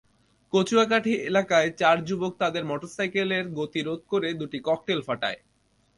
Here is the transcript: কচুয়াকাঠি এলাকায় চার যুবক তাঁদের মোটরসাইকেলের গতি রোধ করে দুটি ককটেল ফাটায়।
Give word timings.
কচুয়াকাঠি 0.53 1.13
এলাকায় 1.29 1.69
চার 1.77 1.97
যুবক 2.05 2.33
তাঁদের 2.39 2.63
মোটরসাইকেলের 2.65 3.45
গতি 3.57 3.81
রোধ 3.81 4.01
করে 4.11 4.29
দুটি 4.33 4.59
ককটেল 4.67 4.99
ফাটায়। 5.07 5.39